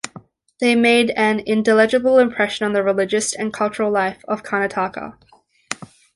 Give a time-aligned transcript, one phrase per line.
[0.59, 5.13] They made an indelible impression on the religious and cultural life of Karnataka.